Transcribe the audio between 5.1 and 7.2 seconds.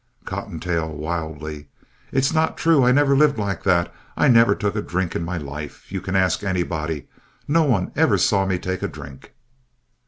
in my life. You can ask anybody.